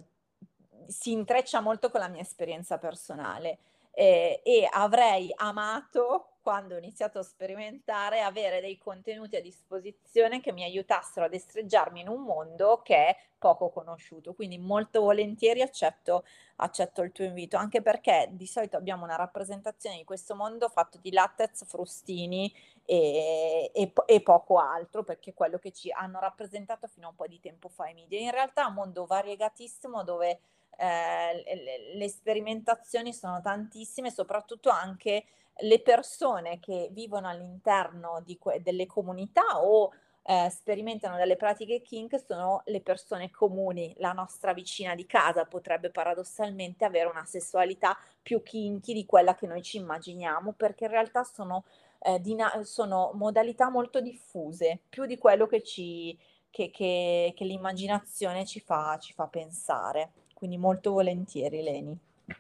[0.87, 3.59] si intreccia molto con la mia esperienza personale
[3.99, 10.53] eh, e avrei amato quando ho iniziato a sperimentare, avere dei contenuti a disposizione che
[10.53, 14.35] mi aiutassero a destreggiarmi in un mondo che è poco conosciuto.
[14.35, 16.25] Quindi molto volentieri accetto,
[16.57, 20.99] accetto il tuo invito, anche perché di solito abbiamo una rappresentazione di questo mondo fatto
[21.03, 26.87] di latex, frustini e, e, e, poco altro, perché è quello che ci hanno rappresentato
[26.87, 28.21] fino a un po' di tempo fa i media.
[28.21, 30.41] In realtà è un mondo variegatissimo dove
[30.77, 35.25] eh, le, sperimentazioni sono tantissime, soprattutto anche
[35.61, 39.93] le persone che vivono all'interno que- delle comunità o
[40.31, 43.95] eh, sperimentano delle pratiche kink sono le persone comuni.
[43.97, 49.47] La nostra vicina di casa potrebbe paradossalmente avere una sessualità più kinky di quella che
[49.47, 51.65] noi ci immaginiamo, perché in realtà sono,
[52.01, 56.17] eh, dina- sono modalità molto diffuse, più di quello che, ci,
[56.51, 60.13] che, che, che l'immaginazione ci fa, ci fa pensare.
[60.39, 61.99] Quindi molto volentieri, Leni.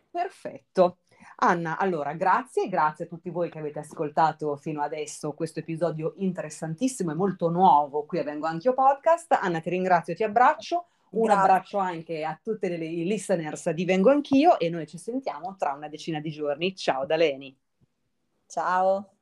[0.09, 0.99] Perfetto.
[1.38, 7.11] Anna, allora grazie, grazie a tutti voi che avete ascoltato fino adesso questo episodio interessantissimo
[7.11, 9.36] e molto nuovo qui a Vengo Anch'io Podcast.
[9.40, 10.86] Anna, ti ringrazio, ti abbraccio.
[11.11, 11.40] Un grazie.
[11.40, 15.88] abbraccio anche a tutte le listeners di Vengo Anch'io e noi ci sentiamo tra una
[15.88, 16.76] decina di giorni.
[16.76, 17.53] Ciao da Leni.
[18.46, 19.18] Ciao.